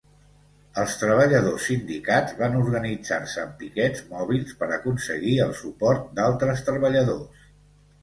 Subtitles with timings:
[0.83, 7.51] Els treballadors sindicats van organitzar-se en piquets mòbils per aconseguir el suport d'altres treballadors.